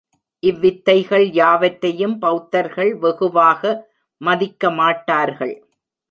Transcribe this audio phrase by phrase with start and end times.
[0.43, 3.61] இவ்வித்தைகள் யாவற்றையும் பெளத்தர்கள் வெகுவாக
[4.21, 5.53] மதிக்க மாட்டார்கள்.